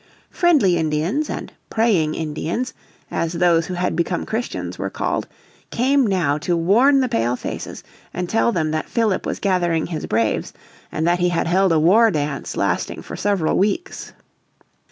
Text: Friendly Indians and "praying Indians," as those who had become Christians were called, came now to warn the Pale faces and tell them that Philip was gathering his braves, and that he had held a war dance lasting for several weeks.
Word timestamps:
Friendly 0.31 0.77
Indians 0.77 1.29
and 1.29 1.53
"praying 1.69 2.15
Indians," 2.15 2.73
as 3.11 3.33
those 3.33 3.67
who 3.67 3.75
had 3.75 3.95
become 3.95 4.25
Christians 4.25 4.79
were 4.79 4.89
called, 4.89 5.27
came 5.69 6.07
now 6.07 6.39
to 6.39 6.57
warn 6.57 7.01
the 7.01 7.07
Pale 7.07 7.35
faces 7.35 7.83
and 8.11 8.27
tell 8.27 8.51
them 8.51 8.71
that 8.71 8.89
Philip 8.89 9.27
was 9.27 9.39
gathering 9.39 9.85
his 9.85 10.07
braves, 10.07 10.53
and 10.91 11.05
that 11.05 11.19
he 11.19 11.29
had 11.29 11.45
held 11.45 11.71
a 11.71 11.79
war 11.79 12.09
dance 12.09 12.57
lasting 12.57 13.03
for 13.03 13.15
several 13.15 13.59
weeks. 13.59 14.11